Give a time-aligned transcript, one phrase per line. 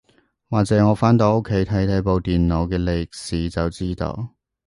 [0.49, 4.29] 或者我返到屋企睇睇部電腦嘅歷史就知道